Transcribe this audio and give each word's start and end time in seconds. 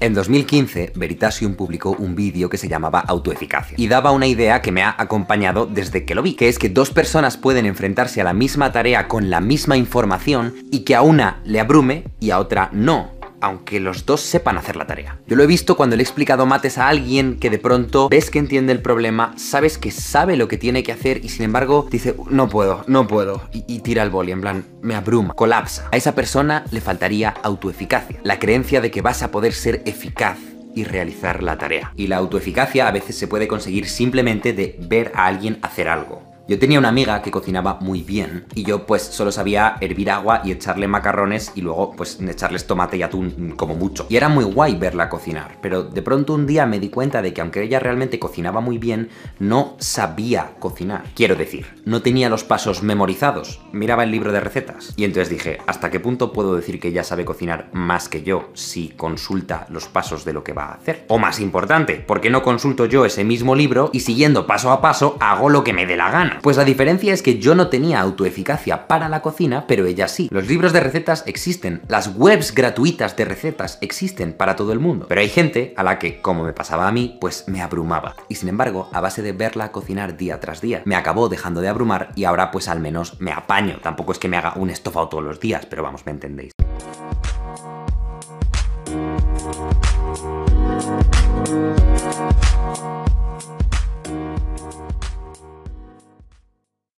En 0.00 0.14
2015, 0.14 0.92
Veritasium 0.94 1.54
publicó 1.54 1.90
un 1.90 2.14
vídeo 2.14 2.48
que 2.48 2.56
se 2.56 2.68
llamaba 2.68 3.00
Autoeficacia 3.00 3.74
y 3.76 3.88
daba 3.88 4.12
una 4.12 4.28
idea 4.28 4.62
que 4.62 4.70
me 4.70 4.82
ha 4.82 4.94
acompañado 4.96 5.66
desde 5.66 6.04
que 6.04 6.14
lo 6.14 6.22
vi, 6.22 6.34
que 6.34 6.48
es 6.48 6.58
que 6.60 6.68
dos 6.68 6.90
personas 6.90 7.36
pueden 7.36 7.66
enfrentarse 7.66 8.20
a 8.20 8.24
la 8.24 8.32
misma 8.32 8.70
tarea 8.70 9.08
con 9.08 9.28
la 9.28 9.40
misma 9.40 9.76
información 9.76 10.54
y 10.70 10.80
que 10.80 10.94
a 10.94 11.02
una 11.02 11.40
le 11.44 11.58
abrume 11.58 12.04
y 12.20 12.30
a 12.30 12.38
otra 12.38 12.70
no 12.72 13.17
aunque 13.40 13.80
los 13.80 14.06
dos 14.06 14.20
sepan 14.20 14.58
hacer 14.58 14.76
la 14.76 14.86
tarea. 14.86 15.18
Yo 15.26 15.36
lo 15.36 15.42
he 15.42 15.46
visto 15.46 15.76
cuando 15.76 15.96
le 15.96 16.02
he 16.02 16.04
explicado 16.04 16.46
mates 16.46 16.78
a 16.78 16.88
alguien 16.88 17.38
que 17.38 17.50
de 17.50 17.58
pronto 17.58 18.08
ves 18.08 18.30
que 18.30 18.38
entiende 18.38 18.72
el 18.72 18.82
problema, 18.82 19.34
sabes 19.36 19.78
que 19.78 19.90
sabe 19.90 20.36
lo 20.36 20.48
que 20.48 20.58
tiene 20.58 20.82
que 20.82 20.92
hacer 20.92 21.24
y 21.24 21.28
sin 21.28 21.44
embargo 21.44 21.86
dice, 21.90 22.14
no 22.30 22.48
puedo, 22.48 22.84
no 22.86 23.06
puedo, 23.06 23.42
y, 23.52 23.78
tira 23.80 24.02
el 24.02 24.10
boli, 24.10 24.32
en 24.32 24.40
plan, 24.40 24.64
me 24.82 24.94
abruma, 24.94 25.34
colapsa. 25.34 25.88
A 25.92 25.96
esa 25.96 26.14
persona 26.14 26.64
le 26.70 26.80
faltaría 26.80 27.30
autoeficacia, 27.42 28.20
la 28.22 28.38
creencia 28.38 28.80
de 28.80 28.90
que 28.90 29.02
vas 29.02 29.22
a 29.22 29.30
poder 29.30 29.52
ser 29.52 29.82
eficaz 29.86 30.38
y 30.74 30.84
realizar 30.84 31.42
la 31.42 31.58
tarea. 31.58 31.92
Y 31.96 32.06
la 32.06 32.16
autoeficacia 32.16 32.86
a 32.86 32.92
veces 32.92 33.16
se 33.16 33.26
puede 33.26 33.48
conseguir 33.48 33.88
simplemente 33.88 34.52
de 34.52 34.76
ver 34.80 35.12
a 35.14 35.26
alguien 35.26 35.58
hacer 35.62 35.88
algo. 35.88 36.27
Yo 36.48 36.58
tenía 36.58 36.78
una 36.78 36.88
amiga 36.88 37.20
que 37.20 37.30
cocinaba 37.30 37.76
muy 37.82 38.00
bien 38.00 38.46
y 38.54 38.64
yo 38.64 38.86
pues 38.86 39.02
solo 39.02 39.30
sabía 39.30 39.76
hervir 39.82 40.10
agua 40.10 40.40
y 40.42 40.50
echarle 40.50 40.88
macarrones 40.88 41.52
y 41.54 41.60
luego 41.60 41.92
pues 41.94 42.18
echarles 42.22 42.66
tomate 42.66 42.96
y 42.96 43.02
atún 43.02 43.52
como 43.54 43.74
mucho. 43.74 44.06
Y 44.08 44.16
era 44.16 44.30
muy 44.30 44.44
guay 44.44 44.74
verla 44.76 45.10
cocinar, 45.10 45.58
pero 45.60 45.82
de 45.82 46.00
pronto 46.00 46.32
un 46.32 46.46
día 46.46 46.64
me 46.64 46.80
di 46.80 46.88
cuenta 46.88 47.20
de 47.20 47.34
que 47.34 47.42
aunque 47.42 47.62
ella 47.62 47.80
realmente 47.80 48.18
cocinaba 48.18 48.62
muy 48.62 48.78
bien, 48.78 49.10
no 49.38 49.76
sabía 49.78 50.52
cocinar. 50.58 51.04
Quiero 51.14 51.36
decir, 51.36 51.66
no 51.84 52.00
tenía 52.00 52.30
los 52.30 52.44
pasos 52.44 52.82
memorizados, 52.82 53.60
miraba 53.72 54.04
el 54.04 54.10
libro 54.10 54.32
de 54.32 54.40
recetas. 54.40 54.94
Y 54.96 55.04
entonces 55.04 55.28
dije, 55.28 55.58
¿hasta 55.66 55.90
qué 55.90 56.00
punto 56.00 56.32
puedo 56.32 56.56
decir 56.56 56.80
que 56.80 56.88
ella 56.88 57.04
sabe 57.04 57.26
cocinar 57.26 57.68
más 57.74 58.08
que 58.08 58.22
yo 58.22 58.48
si 58.54 58.88
consulta 58.96 59.66
los 59.68 59.88
pasos 59.88 60.24
de 60.24 60.32
lo 60.32 60.44
que 60.44 60.54
va 60.54 60.68
a 60.68 60.74
hacer? 60.76 61.04
O 61.08 61.18
más 61.18 61.40
importante, 61.40 61.96
¿por 61.96 62.22
qué 62.22 62.30
no 62.30 62.42
consulto 62.42 62.86
yo 62.86 63.04
ese 63.04 63.22
mismo 63.22 63.54
libro 63.54 63.90
y 63.92 64.00
siguiendo 64.00 64.46
paso 64.46 64.72
a 64.72 64.80
paso 64.80 65.18
hago 65.20 65.50
lo 65.50 65.62
que 65.62 65.74
me 65.74 65.84
dé 65.84 65.98
la 65.98 66.10
gana? 66.10 66.37
Pues 66.42 66.56
la 66.56 66.64
diferencia 66.64 67.12
es 67.12 67.22
que 67.22 67.38
yo 67.38 67.54
no 67.54 67.68
tenía 67.68 68.00
autoeficacia 68.00 68.86
para 68.86 69.08
la 69.08 69.22
cocina, 69.22 69.66
pero 69.66 69.86
ella 69.86 70.08
sí. 70.08 70.28
Los 70.30 70.46
libros 70.48 70.72
de 70.72 70.80
recetas 70.80 71.24
existen, 71.26 71.82
las 71.88 72.14
webs 72.16 72.54
gratuitas 72.54 73.16
de 73.16 73.24
recetas 73.24 73.78
existen 73.80 74.32
para 74.32 74.56
todo 74.56 74.72
el 74.72 74.78
mundo. 74.78 75.06
Pero 75.08 75.20
hay 75.20 75.28
gente 75.28 75.74
a 75.76 75.82
la 75.82 75.98
que, 75.98 76.20
como 76.20 76.44
me 76.44 76.52
pasaba 76.52 76.88
a 76.88 76.92
mí, 76.92 77.18
pues 77.20 77.44
me 77.48 77.62
abrumaba. 77.62 78.16
Y 78.28 78.36
sin 78.36 78.48
embargo, 78.48 78.88
a 78.92 79.00
base 79.00 79.22
de 79.22 79.32
verla 79.32 79.72
cocinar 79.72 80.16
día 80.16 80.40
tras 80.40 80.60
día, 80.60 80.82
me 80.84 80.96
acabó 80.96 81.28
dejando 81.28 81.60
de 81.60 81.68
abrumar 81.68 82.10
y 82.14 82.24
ahora 82.24 82.50
pues 82.50 82.68
al 82.68 82.80
menos 82.80 83.20
me 83.20 83.32
apaño. 83.32 83.78
Tampoco 83.82 84.12
es 84.12 84.18
que 84.18 84.28
me 84.28 84.36
haga 84.36 84.54
un 84.56 84.70
estofado 84.70 85.08
todos 85.08 85.24
los 85.24 85.40
días, 85.40 85.66
pero 85.66 85.82
vamos, 85.82 86.04
me 86.06 86.12
entendéis. 86.12 86.52